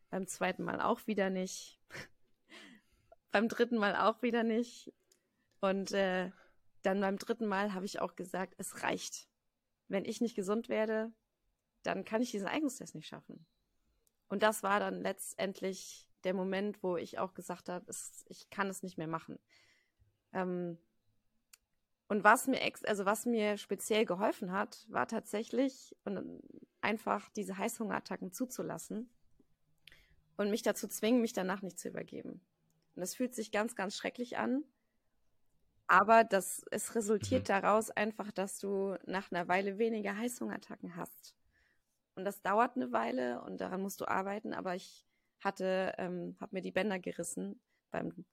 [0.09, 1.79] beim zweiten Mal auch wieder nicht,
[3.31, 4.93] beim dritten Mal auch wieder nicht.
[5.59, 6.31] Und äh,
[6.83, 9.27] dann beim dritten Mal habe ich auch gesagt, es reicht.
[9.87, 11.11] Wenn ich nicht gesund werde,
[11.83, 13.45] dann kann ich diesen Eignungstest nicht schaffen.
[14.29, 18.69] Und das war dann letztendlich der Moment, wo ich auch gesagt habe, es, ich kann
[18.69, 19.39] es nicht mehr machen.
[20.33, 20.77] Ähm,
[22.07, 26.41] und was mir ex also was mir speziell geholfen hat, war tatsächlich und
[26.81, 29.09] einfach diese Heißhungerattacken zuzulassen
[30.35, 32.41] und mich dazu zwingen, mich danach nicht zu übergeben.
[32.95, 34.63] Und das fühlt sich ganz, ganz schrecklich an.
[35.87, 37.53] Aber das, es resultiert mhm.
[37.53, 41.35] daraus einfach, dass du nach einer Weile weniger Heißhungerattacken hast.
[42.15, 44.53] Und das dauert eine Weile und daran musst du arbeiten.
[44.53, 45.05] Aber ich
[45.41, 47.59] hatte, ähm, habe mir die Bänder gerissen
[47.91, 48.25] beim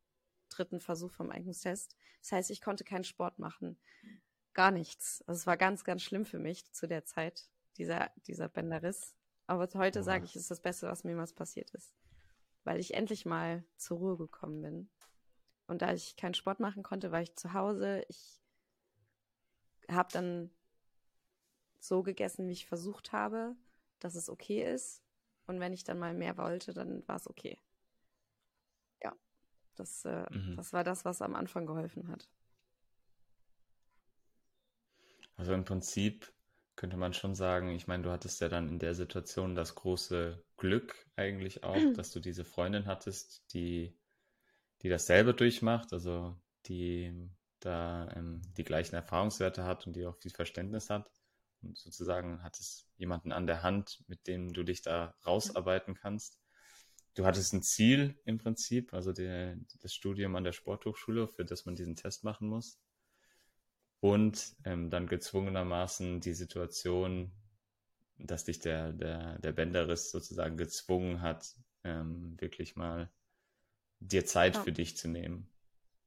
[0.49, 1.97] dritten Versuch vom Eignungstest.
[2.21, 3.79] Das heißt, ich konnte keinen Sport machen.
[4.55, 5.23] Gar nichts.
[5.27, 9.14] Also es war ganz, ganz schlimm für mich zu der Zeit, dieser, dieser Bänderriss.
[9.47, 11.94] Aber heute sage ich, es ist das Beste, was mir jemals passiert ist.
[12.64, 14.90] Weil ich endlich mal zur Ruhe gekommen bin.
[15.66, 18.05] Und da ich keinen Sport machen konnte, war ich zu Hause.
[18.09, 18.42] Ich
[19.88, 20.51] habe dann
[21.79, 23.57] so gegessen, wie ich versucht habe,
[24.01, 25.03] dass es okay ist.
[25.49, 27.59] Und wenn ich dann mal mehr wollte, dann war es okay.
[29.79, 30.57] Das, äh, mhm.
[30.57, 32.29] das war das, was am Anfang geholfen hat.
[35.37, 36.33] Also im Prinzip
[36.75, 40.43] könnte man schon sagen, ich meine, du hattest ja dann in der Situation das große
[40.57, 41.95] Glück eigentlich auch, mhm.
[41.95, 43.97] dass du diese Freundin hattest, die,
[44.83, 47.31] die dasselbe durchmacht, also die
[47.61, 51.11] da ähm, die gleichen Erfahrungswerte hat und die auch viel Verständnis hat.
[51.63, 56.39] Und sozusagen hattest jemanden an der Hand, mit dem du dich da rausarbeiten kannst
[57.19, 61.67] du hattest ein Ziel im Prinzip, also der, das Studium an der Sporthochschule, für das
[61.67, 62.79] man diesen Test machen muss.
[64.01, 67.33] Und ähm, dann gezwungenermaßen die Situation,
[68.19, 73.11] dass dich der, der, der Bänderriss sozusagen gezwungen hat, ähm, wirklich mal
[73.99, 74.63] dir Zeit ja.
[74.63, 75.51] für dich zu nehmen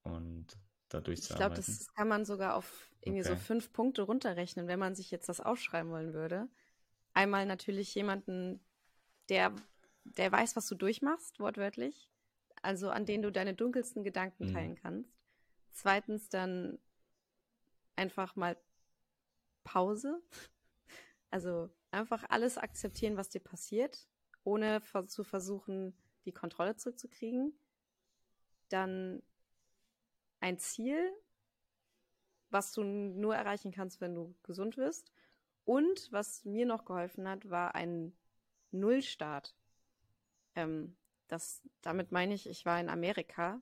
[0.03, 0.47] und
[0.87, 1.59] dadurch ich zu arbeiten.
[1.59, 3.31] Ich glaube, das kann man sogar auf irgendwie okay.
[3.31, 6.47] so fünf Punkte runterrechnen, wenn man sich jetzt das aufschreiben wollen würde.
[7.13, 8.59] Einmal natürlich jemanden,
[9.29, 9.53] der
[10.03, 12.09] der weiß, was du durchmachst, wortwörtlich.
[12.61, 14.53] Also an denen du deine dunkelsten Gedanken mhm.
[14.53, 15.11] teilen kannst.
[15.71, 16.79] Zweitens dann
[17.95, 18.57] einfach mal
[19.63, 20.21] Pause.
[21.33, 24.05] Also einfach alles akzeptieren, was dir passiert,
[24.43, 25.95] ohne zu versuchen,
[26.25, 27.53] die Kontrolle zurückzukriegen.
[28.67, 29.23] Dann
[30.41, 31.09] ein Ziel,
[32.49, 35.13] was du nur erreichen kannst, wenn du gesund wirst.
[35.71, 38.13] Und was mir noch geholfen hat, war ein
[38.71, 39.55] Nullstart.
[40.53, 40.97] Ähm,
[41.29, 43.61] das, damit meine ich, ich war in Amerika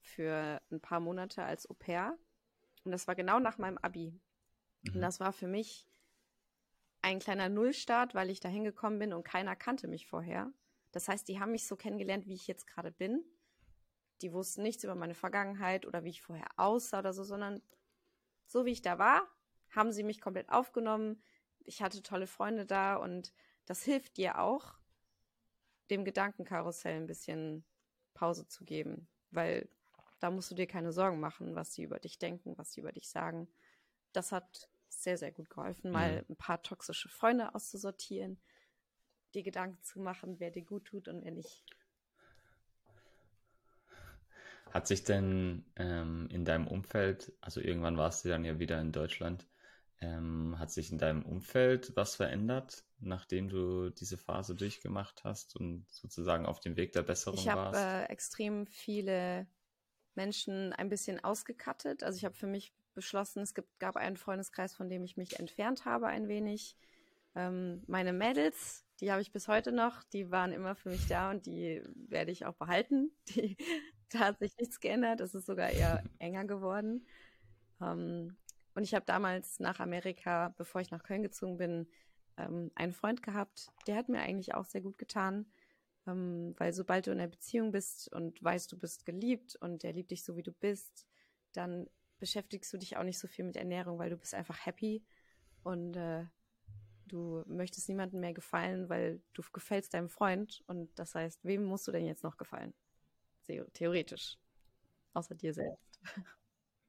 [0.00, 2.18] für ein paar Monate als Au pair.
[2.82, 4.20] Und das war genau nach meinem Abi.
[4.82, 4.94] Mhm.
[4.96, 5.88] Und das war für mich
[7.02, 10.52] ein kleiner Nullstart, weil ich da hingekommen bin und keiner kannte mich vorher.
[10.90, 13.24] Das heißt, die haben mich so kennengelernt, wie ich jetzt gerade bin.
[14.22, 17.62] Die wussten nichts über meine Vergangenheit oder wie ich vorher aussah oder so, sondern
[18.44, 19.30] so wie ich da war,
[19.72, 21.22] haben sie mich komplett aufgenommen.
[21.64, 23.32] Ich hatte tolle Freunde da und
[23.66, 24.74] das hilft dir auch,
[25.90, 27.64] dem Gedankenkarussell ein bisschen
[28.14, 29.68] Pause zu geben, weil
[30.20, 32.92] da musst du dir keine Sorgen machen, was sie über dich denken, was sie über
[32.92, 33.48] dich sagen.
[34.12, 36.26] Das hat sehr, sehr gut geholfen, mal mhm.
[36.30, 38.40] ein paar toxische Freunde auszusortieren,
[39.34, 41.64] dir Gedanken zu machen, wer dir gut tut und wer nicht.
[44.70, 48.92] Hat sich denn ähm, in deinem Umfeld, also irgendwann warst du dann ja wieder in
[48.92, 49.46] Deutschland,
[50.02, 55.86] ähm, hat sich in deinem Umfeld was verändert, nachdem du diese Phase durchgemacht hast und
[55.88, 57.78] sozusagen auf dem Weg der Besserung ich warst?
[57.78, 59.46] Ich habe äh, extrem viele
[60.14, 62.02] Menschen ein bisschen ausgekattet.
[62.02, 65.38] Also ich habe für mich beschlossen, es gibt, gab einen Freundeskreis, von dem ich mich
[65.38, 66.76] entfernt habe ein wenig.
[67.34, 71.30] Ähm, meine Mädels, die habe ich bis heute noch, die waren immer für mich da
[71.30, 73.10] und die werde ich auch behalten.
[73.28, 73.56] Die,
[74.10, 77.06] da hat sich nichts geändert, es ist sogar eher enger geworden.
[77.80, 78.36] Ähm,
[78.74, 81.88] und ich habe damals nach Amerika, bevor ich nach Köln gezogen bin,
[82.36, 85.46] ähm, einen Freund gehabt, der hat mir eigentlich auch sehr gut getan.
[86.06, 89.92] Ähm, weil sobald du in einer Beziehung bist und weißt, du bist geliebt und der
[89.92, 91.06] liebt dich so, wie du bist,
[91.52, 95.04] dann beschäftigst du dich auch nicht so viel mit Ernährung, weil du bist einfach happy
[95.62, 96.24] und äh,
[97.06, 101.86] du möchtest niemandem mehr gefallen, weil du gefällst deinem Freund und das heißt, wem musst
[101.86, 102.74] du denn jetzt noch gefallen?
[103.74, 104.38] Theoretisch.
[105.12, 106.00] Außer dir selbst.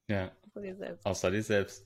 [0.08, 0.32] Ja.
[0.46, 1.06] Außer dir selbst.
[1.06, 1.86] Außer dir selbst.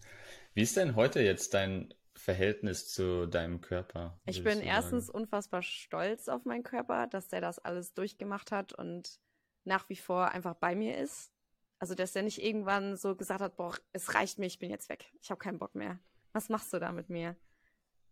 [0.53, 4.19] Wie ist denn heute jetzt dein Verhältnis zu deinem Körper?
[4.25, 9.19] Ich bin erstens unfassbar stolz auf meinen Körper, dass der das alles durchgemacht hat und
[9.63, 11.31] nach wie vor einfach bei mir ist.
[11.79, 14.89] Also, dass er nicht irgendwann so gesagt hat, boah, es reicht mir, ich bin jetzt
[14.89, 15.11] weg.
[15.21, 15.99] Ich habe keinen Bock mehr.
[16.33, 17.35] Was machst du da mit mir?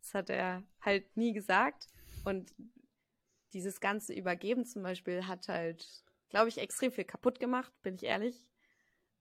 [0.01, 1.87] Das hat er halt nie gesagt.
[2.25, 2.53] Und
[3.53, 8.03] dieses ganze Übergeben zum Beispiel hat halt, glaube ich, extrem viel kaputt gemacht, bin ich
[8.03, 8.47] ehrlich.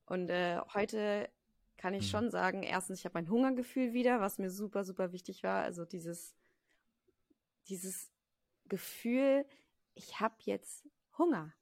[0.05, 1.29] Und äh, heute
[1.77, 2.09] kann ich mhm.
[2.09, 5.63] schon sagen, erstens, ich habe mein Hungergefühl wieder, was mir super, super wichtig war.
[5.63, 6.35] Also dieses,
[7.67, 8.09] dieses
[8.67, 9.45] Gefühl,
[9.93, 10.87] ich habe jetzt
[11.17, 11.53] Hunger.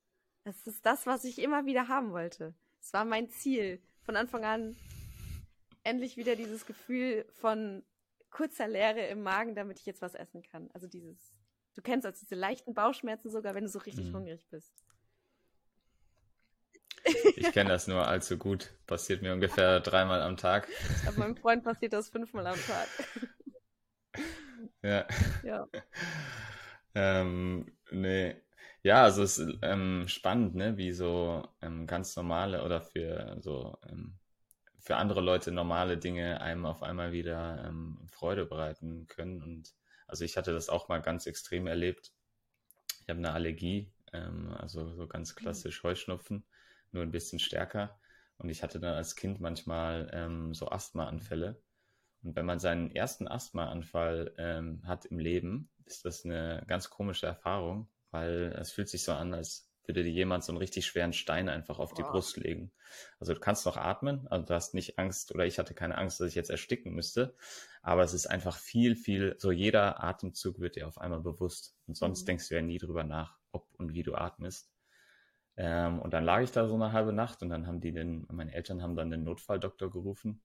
[0.44, 2.54] Das ist das, was ich immer wieder haben wollte.
[2.82, 3.82] Es war mein Ziel.
[4.02, 4.76] Von Anfang an
[5.84, 7.84] endlich wieder dieses Gefühl von
[8.30, 10.70] kurzer Leere im Magen, damit ich jetzt was essen kann.
[10.74, 11.18] Also dieses,
[11.76, 14.18] du kennst also diese leichten Bauchschmerzen sogar, wenn du so richtig mhm.
[14.18, 14.74] hungrig bist.
[17.36, 18.72] Ich kenne das nur allzu gut.
[18.88, 20.68] Passiert mir ungefähr dreimal am Tag.
[21.06, 22.88] Aber meinem Freund passiert das fünfmal am Tag.
[24.82, 25.08] Ja.
[25.44, 25.68] Ja.
[26.96, 28.36] ähm, nee.
[28.84, 33.78] Ja, also es ist ähm, spannend, ne, wie so ähm, ganz normale oder für so
[33.90, 34.18] ähm,
[34.80, 39.42] für andere Leute normale Dinge einem auf einmal wieder ähm, Freude bereiten können.
[39.42, 39.74] Und
[40.08, 42.12] also ich hatte das auch mal ganz extrem erlebt.
[43.02, 46.46] Ich habe eine Allergie, ähm, also so ganz klassisch Heuschnupfen
[46.94, 48.00] nur ein bisschen stärker.
[48.38, 51.62] Und ich hatte dann als Kind manchmal ähm, so Asthmaanfälle.
[52.24, 57.26] Und wenn man seinen ersten Asthmaanfall ähm, hat im Leben, ist das eine ganz komische
[57.26, 61.14] Erfahrung, weil es fühlt sich so an, als würde dir jemand so einen richtig schweren
[61.14, 62.72] Stein einfach auf die Brust legen.
[63.20, 66.20] Also du kannst noch atmen, also du hast nicht Angst oder ich hatte keine Angst,
[66.20, 67.36] dass ich jetzt ersticken müsste,
[67.82, 71.98] aber es ist einfach viel, viel, so jeder Atemzug wird dir auf einmal bewusst und
[71.98, 72.26] sonst mhm.
[72.28, 74.73] denkst du ja nie drüber nach, ob und wie du atmest.
[75.56, 78.26] Ähm, und dann lag ich da so eine halbe Nacht und dann haben die den,
[78.32, 80.42] meine Eltern haben dann den Notfalldoktor gerufen.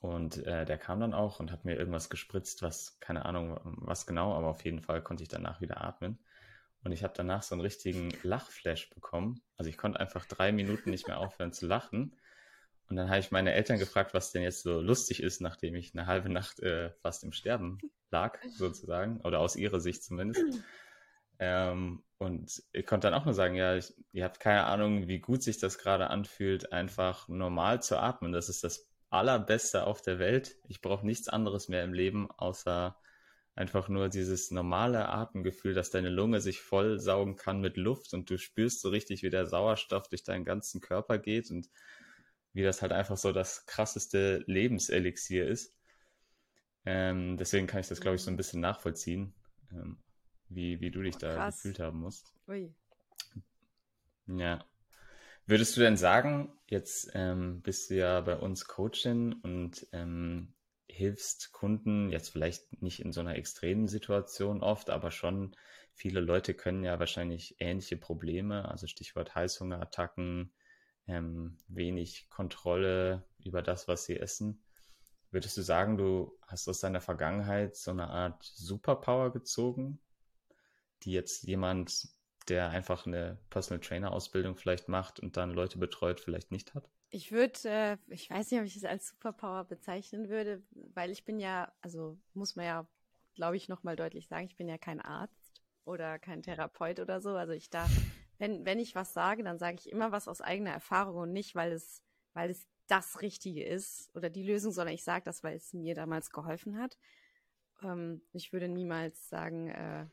[0.00, 4.06] Und äh, der kam dann auch und hat mir irgendwas gespritzt, was, keine Ahnung, was
[4.06, 6.18] genau, aber auf jeden Fall konnte ich danach wieder atmen.
[6.84, 9.40] Und ich habe danach so einen richtigen Lachflash bekommen.
[9.56, 12.14] Also ich konnte einfach drei Minuten nicht mehr aufhören zu lachen.
[12.88, 15.94] Und dann habe ich meine Eltern gefragt, was denn jetzt so lustig ist, nachdem ich
[15.94, 17.78] eine halbe Nacht äh, fast im Sterben
[18.10, 20.62] lag, sozusagen, oder aus ihrer Sicht zumindest.
[21.38, 25.18] Ähm, und ich konnte dann auch nur sagen, ja, ich, ihr habt keine Ahnung, wie
[25.18, 28.32] gut sich das gerade anfühlt, einfach normal zu atmen.
[28.32, 30.56] Das ist das Allerbeste auf der Welt.
[30.68, 32.96] Ich brauche nichts anderes mehr im Leben, außer
[33.54, 38.28] einfach nur dieses normale Atemgefühl, dass deine Lunge sich voll saugen kann mit Luft und
[38.30, 41.68] du spürst so richtig, wie der Sauerstoff durch deinen ganzen Körper geht und
[42.52, 45.74] wie das halt einfach so das krasseste Lebenselixier ist.
[46.86, 49.34] Ähm, deswegen kann ich das, glaube ich, so ein bisschen nachvollziehen.
[49.72, 49.98] Ähm,
[50.48, 51.56] wie, wie du dich da Krass.
[51.56, 52.34] gefühlt haben musst.
[52.48, 52.72] Ui.
[54.26, 54.64] Ja.
[55.46, 60.54] Würdest du denn sagen, jetzt ähm, bist du ja bei uns Coachin und ähm,
[60.88, 65.54] hilfst Kunden, jetzt vielleicht nicht in so einer extremen Situation oft, aber schon
[65.92, 70.52] viele Leute können ja wahrscheinlich ähnliche Probleme, also Stichwort Heißhungerattacken,
[71.06, 74.62] ähm, wenig Kontrolle über das, was sie essen.
[75.30, 80.00] Würdest du sagen, du hast aus deiner Vergangenheit so eine Art Superpower gezogen,
[81.06, 82.08] die jetzt jemand,
[82.48, 86.88] der einfach eine Personal Trainer Ausbildung vielleicht macht und dann Leute betreut, vielleicht nicht hat?
[87.10, 91.24] Ich würde, äh, ich weiß nicht, ob ich es als Superpower bezeichnen würde, weil ich
[91.24, 92.86] bin ja, also muss man ja,
[93.34, 97.30] glaube ich, nochmal deutlich sagen, ich bin ja kein Arzt oder kein Therapeut oder so.
[97.30, 97.90] Also ich darf,
[98.38, 101.54] wenn, wenn ich was sage, dann sage ich immer was aus eigener Erfahrung und nicht,
[101.54, 102.02] weil es,
[102.34, 105.94] weil es das Richtige ist oder die Lösung, sondern ich sage das, weil es mir
[105.94, 106.98] damals geholfen hat.
[107.82, 110.06] Ähm, ich würde niemals sagen, äh,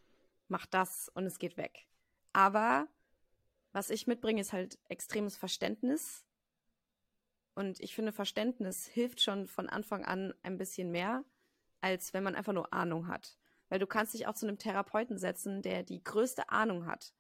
[0.54, 1.88] mach das und es geht weg.
[2.32, 2.88] Aber
[3.72, 6.24] was ich mitbringe, ist halt extremes Verständnis.
[7.56, 11.24] Und ich finde, Verständnis hilft schon von Anfang an ein bisschen mehr,
[11.82, 13.36] als wenn man einfach nur Ahnung hat.
[13.70, 17.16] Weil du kannst dich auch zu einem Therapeuten setzen, der die größte Ahnung hat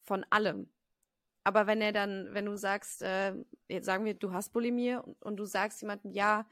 [0.00, 0.70] von allem.
[1.44, 3.34] Aber wenn er dann, wenn du sagst, äh,
[3.68, 6.46] jetzt sagen wir, du hast Bulimie und, und du sagst jemandem, ja,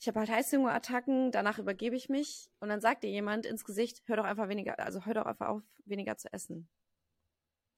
[0.00, 4.02] ich habe halt Heißhungerattacken, danach übergebe ich mich und dann sagt dir jemand ins Gesicht,
[4.06, 6.68] hör doch einfach weniger, also hör doch einfach auf, weniger zu essen.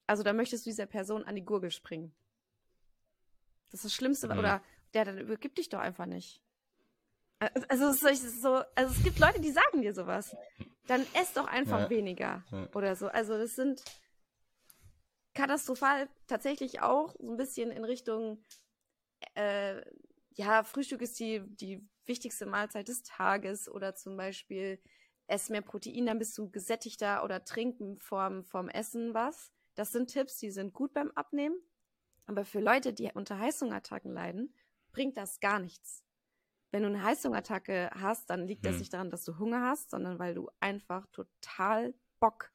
[0.07, 2.15] Also da möchtest du dieser Person an die Gurgel springen.
[3.71, 4.39] Das ist das Schlimmste, mhm.
[4.39, 4.63] oder
[4.95, 6.41] der dann übergibt dich doch einfach nicht.
[7.69, 10.35] Also es ist so, also es gibt Leute, die sagen dir sowas.
[10.87, 11.91] dann ess doch einfach ja.
[11.91, 12.69] weniger ja.
[12.75, 13.09] oder so.
[13.09, 13.83] Also das sind
[15.35, 18.43] katastrophal tatsächlich auch so ein bisschen in Richtung,
[19.35, 19.83] äh,
[20.35, 24.81] ja, Frühstück ist die, die wichtigste Mahlzeit des Tages oder zum Beispiel
[25.27, 29.53] ess mehr Protein, dann bist du gesättigter oder trinken vorm, vorm Essen was.
[29.75, 31.57] Das sind Tipps, die sind gut beim Abnehmen.
[32.27, 34.55] Aber für Leute, die unter Heißhungerattacken leiden,
[34.93, 36.05] bringt das gar nichts.
[36.71, 38.73] Wenn du eine Heißhungerattacke hast, dann liegt hm.
[38.73, 42.53] das nicht daran, dass du Hunger hast, sondern weil du einfach total Bock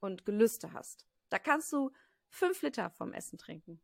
[0.00, 1.06] und Gelüste hast.
[1.28, 1.92] Da kannst du
[2.28, 3.80] fünf Liter vom Essen trinken.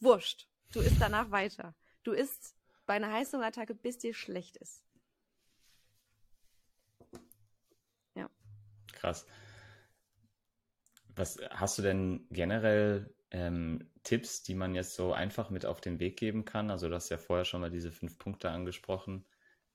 [0.00, 0.48] Wurscht.
[0.72, 1.74] Du isst danach weiter.
[2.02, 2.56] Du isst
[2.86, 4.84] bei einer Heißhungerattacke, bis dir schlecht ist.
[8.14, 8.28] Ja.
[8.92, 9.26] Krass.
[11.16, 16.00] Was hast du denn generell ähm, Tipps, die man jetzt so einfach mit auf den
[16.00, 16.70] Weg geben kann?
[16.70, 19.24] Also du hast ja vorher schon mal diese fünf Punkte angesprochen.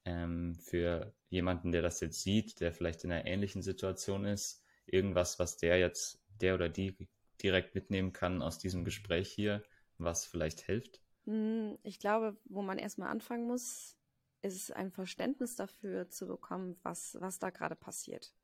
[0.04, 5.38] Ähm, für jemanden, der das jetzt sieht, der vielleicht in einer ähnlichen Situation ist, irgendwas,
[5.38, 6.96] was der jetzt, der oder die
[7.42, 9.62] direkt mitnehmen kann aus diesem Gespräch hier,
[9.98, 11.00] was vielleicht hilft?
[11.30, 13.96] Hm, ich glaube, wo man erstmal anfangen muss,
[14.42, 18.34] ist ein Verständnis dafür zu bekommen, was, was da gerade passiert.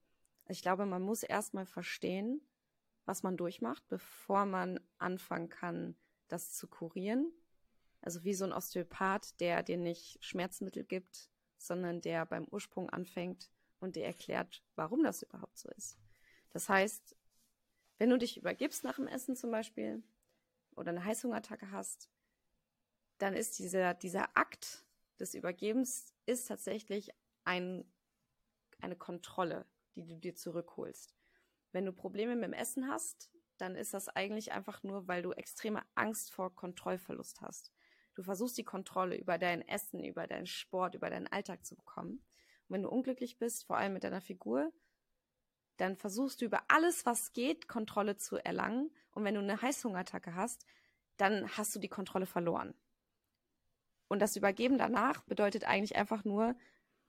[0.48, 2.40] Ich glaube, man muss erstmal verstehen,
[3.04, 5.96] was man durchmacht, bevor man anfangen kann,
[6.28, 7.32] das zu kurieren.
[8.02, 13.50] Also wie so ein Osteopath, der dir nicht Schmerzmittel gibt, sondern der beim Ursprung anfängt
[13.80, 15.98] und dir erklärt, warum das überhaupt so ist.
[16.50, 17.16] Das heißt,
[17.98, 20.04] wenn du dich übergibst nach dem Essen zum Beispiel
[20.76, 22.10] oder eine Heißhungerattacke hast,
[23.18, 24.84] dann ist dieser, dieser Akt
[25.18, 27.10] des Übergebens ist tatsächlich
[27.44, 27.90] ein,
[28.80, 31.14] eine Kontrolle, die du dir zurückholst.
[31.72, 35.32] Wenn du Probleme mit dem Essen hast, dann ist das eigentlich einfach nur, weil du
[35.32, 37.72] extreme Angst vor Kontrollverlust hast.
[38.14, 42.24] Du versuchst die Kontrolle über dein Essen, über deinen Sport, über deinen Alltag zu bekommen.
[42.68, 44.72] Und wenn du unglücklich bist, vor allem mit deiner Figur,
[45.76, 48.90] dann versuchst du über alles, was geht, Kontrolle zu erlangen.
[49.10, 50.64] Und wenn du eine Heißhungerattacke hast,
[51.16, 52.74] dann hast du die Kontrolle verloren.
[54.08, 56.54] Und das Übergeben danach bedeutet eigentlich einfach nur,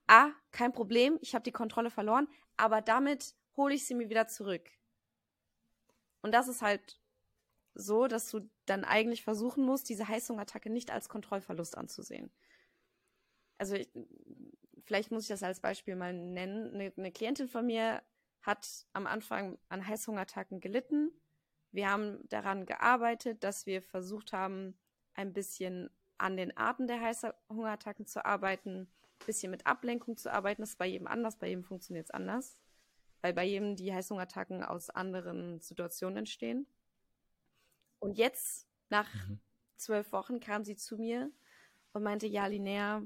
[0.07, 4.27] ah, kein Problem, ich habe die Kontrolle verloren, aber damit hole ich sie mir wieder
[4.27, 4.69] zurück.
[6.21, 6.99] Und das ist halt
[7.73, 12.31] so, dass du dann eigentlich versuchen musst, diese Heißhungerattacke nicht als Kontrollverlust anzusehen.
[13.59, 13.89] Also ich,
[14.83, 16.73] vielleicht muss ich das als Beispiel mal nennen.
[16.73, 18.01] Eine, eine Klientin von mir
[18.41, 21.11] hat am Anfang an Heißhungerattacken gelitten.
[21.71, 24.77] Wir haben daran gearbeitet, dass wir versucht haben,
[25.13, 30.61] ein bisschen an den Arten der Heißhungerattacken zu arbeiten, ein bisschen mit Ablenkung zu arbeiten.
[30.61, 32.57] Das ist bei jedem anders, bei jedem funktioniert es anders
[33.21, 36.67] weil bei jedem die Heißhungerattacken aus anderen Situationen entstehen.
[37.99, 39.39] Und jetzt, nach mhm.
[39.75, 41.31] zwölf Wochen, kam sie zu mir
[41.93, 43.03] und meinte, ja, Linnea,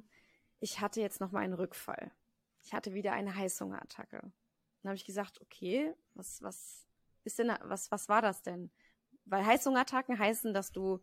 [0.60, 2.12] ich hatte jetzt noch mal einen Rückfall.
[2.64, 4.20] Ich hatte wieder eine Heißhungerattacke.
[4.20, 6.86] Dann habe ich gesagt, okay, was, was
[7.24, 8.70] ist denn, was, was war das denn?
[9.26, 11.00] Weil Heißhungerattacken heißen, dass du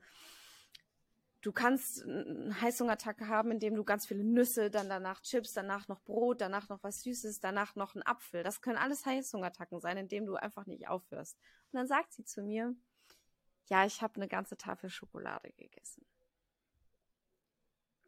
[1.43, 6.01] du kannst eine Heißhungerattacke haben, indem du ganz viele Nüsse, dann danach Chips, danach noch
[6.03, 8.43] Brot, danach noch was Süßes, danach noch einen Apfel.
[8.43, 11.39] Das können alles Heißhungerattacken sein, indem du einfach nicht aufhörst.
[11.73, 12.75] Und dann sagt sie zu mir,
[13.67, 16.05] ja, ich habe eine ganze Tafel Schokolade gegessen.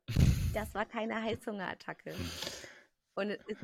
[0.52, 2.12] Das war keine Heißhungerattacke.
[3.14, 3.58] Und es,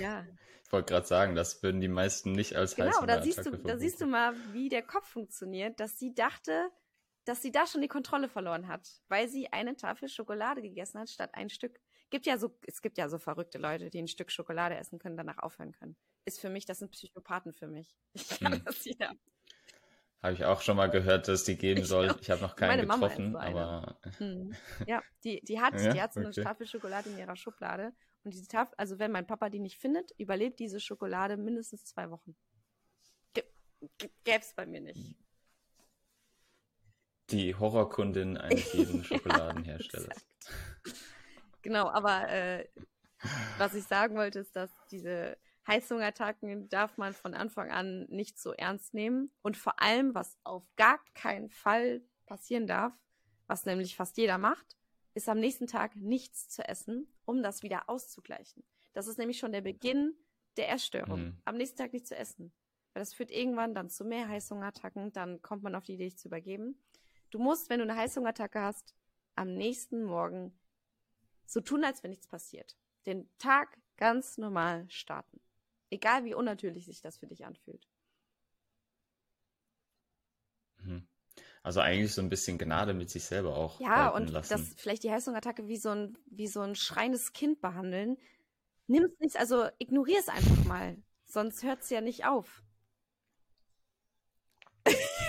[0.00, 0.26] ja.
[0.64, 3.62] Ich wollte gerade sagen, das würden die meisten nicht als genau, Heißhungerattacke Genau, da siehst
[3.62, 6.70] du, da siehst du mal, wie der Kopf funktioniert, dass sie dachte,
[7.24, 11.10] dass sie da schon die Kontrolle verloren hat, weil sie eine Tafel Schokolade gegessen hat
[11.10, 11.80] statt ein Stück.
[12.10, 15.16] Gibt ja so, es gibt ja so verrückte Leute, die ein Stück Schokolade essen können,
[15.16, 15.96] danach aufhören können.
[16.24, 17.96] Ist für mich, das sind Psychopathen für mich.
[18.14, 18.64] Ich kann hm.
[18.64, 19.12] das ja.
[20.22, 22.06] Habe ich auch schon mal gehört, dass die geben soll.
[22.06, 23.98] Ich, ich habe noch keinen getroffen, so aber.
[24.18, 24.54] Hm.
[24.86, 27.92] Ja, die, die hat, ja, die hat so eine Tafel Schokolade in ihrer Schublade.
[28.22, 32.10] Und diese Tafel, also wenn mein Papa die nicht findet, überlebt diese Schokolade mindestens zwei
[32.10, 32.36] Wochen.
[34.24, 35.16] Gäbe es bei mir nicht
[37.32, 40.26] die Horrorkundin eines jeden Schokoladenherstellers.
[41.62, 42.68] genau, aber äh,
[43.58, 48.52] was ich sagen wollte, ist, dass diese Heißhungerattacken darf man von Anfang an nicht so
[48.52, 49.30] ernst nehmen.
[49.42, 52.92] Und vor allem, was auf gar keinen Fall passieren darf,
[53.46, 54.76] was nämlich fast jeder macht,
[55.14, 58.64] ist am nächsten Tag nichts zu essen, um das wieder auszugleichen.
[58.92, 60.14] Das ist nämlich schon der Beginn
[60.56, 61.20] der Erstörung.
[61.20, 61.36] Mhm.
[61.44, 62.52] Am nächsten Tag nichts zu essen.
[62.92, 66.18] Weil das führt irgendwann dann zu mehr Heißhungerattacken, dann kommt man auf die Idee, dich
[66.18, 66.80] zu übergeben.
[67.30, 68.94] Du musst, wenn du eine Heißhungerattacke hast,
[69.36, 70.52] am nächsten Morgen
[71.46, 72.76] so tun, als wenn nichts passiert.
[73.06, 75.40] Den Tag ganz normal starten.
[75.90, 77.88] Egal wie unnatürlich sich das für dich anfühlt.
[80.78, 81.06] Mhm.
[81.62, 83.80] Also eigentlich so ein bisschen Gnade mit sich selber auch.
[83.80, 84.50] Ja, und lassen.
[84.50, 88.16] das vielleicht die Heißhungerattacke wie so ein, wie so ein schreiendes Kind behandeln.
[88.86, 90.96] Nimm es nicht, also ignorier es einfach mal.
[91.26, 92.62] Sonst hört es ja nicht auf.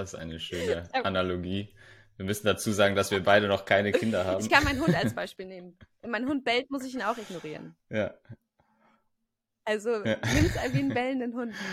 [0.00, 1.74] Das ist eine schöne Analogie.
[2.16, 4.42] Wir müssen dazu sagen, dass wir beide noch keine Kinder haben.
[4.42, 5.78] Ich kann meinen Hund als Beispiel nehmen.
[6.00, 7.76] Wenn mein Hund bellt, muss ich ihn auch ignorieren.
[7.90, 8.14] Ja.
[9.64, 10.16] Also ja.
[10.34, 11.54] nimm es wie einen bellenden Hund.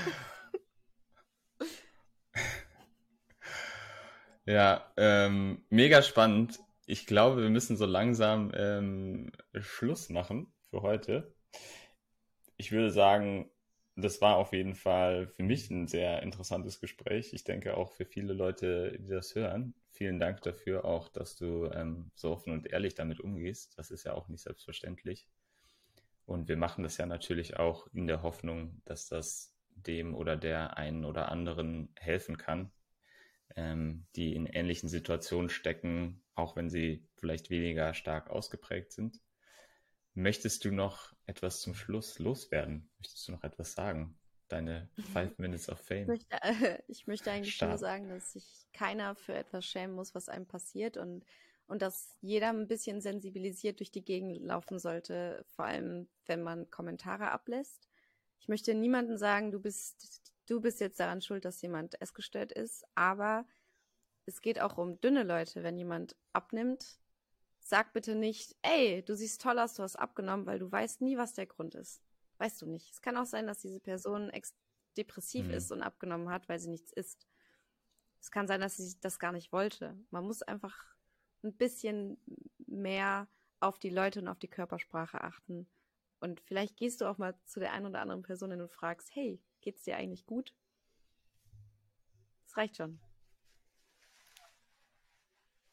[4.49, 6.57] Ja, ähm, mega spannend.
[6.85, 11.35] Ich glaube, wir müssen so langsam ähm, Schluss machen für heute.
[12.55, 13.51] Ich würde sagen,
[13.97, 17.33] das war auf jeden Fall für mich ein sehr interessantes Gespräch.
[17.33, 19.73] Ich denke auch für viele Leute, die das hören.
[19.89, 23.77] Vielen Dank dafür auch, dass du ähm, so offen und ehrlich damit umgehst.
[23.77, 25.27] Das ist ja auch nicht selbstverständlich.
[26.27, 30.77] Und wir machen das ja natürlich auch in der Hoffnung, dass das dem oder der
[30.77, 32.71] einen oder anderen helfen kann,
[33.55, 39.21] ähm, die in ähnlichen Situationen stecken, auch wenn sie vielleicht weniger stark ausgeprägt sind.
[40.17, 42.89] Möchtest du noch etwas zum Schluss loswerden?
[42.97, 44.17] Möchtest du noch etwas sagen?
[44.47, 46.01] Deine Five Minutes of Fame.
[46.01, 47.69] Ich möchte, äh, ich möchte eigentlich Start.
[47.69, 51.23] nur sagen, dass sich keiner für etwas schämen muss, was einem passiert und,
[51.67, 56.71] und dass jeder ein bisschen sensibilisiert durch die Gegend laufen sollte, vor allem wenn man
[56.71, 57.87] Kommentare ablässt.
[58.39, 62.87] Ich möchte niemandem sagen, du bist du bist jetzt daran schuld, dass jemand essgestört ist,
[62.95, 63.45] aber
[64.25, 65.61] es geht auch um dünne Leute.
[65.61, 66.97] Wenn jemand abnimmt,
[67.67, 71.17] sag bitte nicht, ey, du siehst toll aus, du hast abgenommen, weil du weißt nie,
[71.17, 72.01] was der Grund ist.
[72.37, 72.91] Weißt du nicht.
[72.91, 74.31] Es kann auch sein, dass diese Person
[74.97, 75.53] depressiv mhm.
[75.53, 77.27] ist und abgenommen hat, weil sie nichts isst.
[78.21, 79.97] Es kann sein, dass sie das gar nicht wollte.
[80.11, 80.75] Man muss einfach
[81.43, 82.17] ein bisschen
[82.65, 83.27] mehr
[83.59, 85.67] auf die Leute und auf die Körpersprache achten.
[86.19, 89.39] Und vielleicht gehst du auch mal zu der einen oder anderen Person und fragst, hey,
[89.61, 90.53] Geht's dir eigentlich gut?
[92.45, 92.99] Das reicht schon.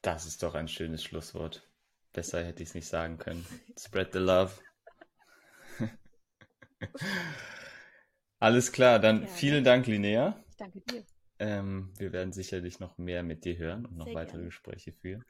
[0.03, 1.67] Das ist doch ein schönes Schlusswort.
[2.15, 3.45] Besser hätte ich es nicht sagen können.
[3.77, 4.53] Spread the love.
[8.39, 10.43] Alles klar, dann ja, vielen Dank, Linnea.
[10.49, 11.05] Ich danke dir.
[11.41, 14.47] Ähm, wir werden sicherlich noch mehr mit dir hören und noch Sehr weitere gerne.
[14.47, 15.25] Gespräche führen.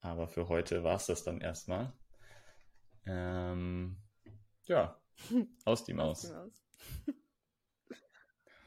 [0.00, 1.92] Aber für heute war es das dann erstmal.
[3.06, 3.96] Ähm,
[4.64, 5.00] ja,
[5.64, 6.24] aus Maus.
[6.24, 6.64] Aus die Maus.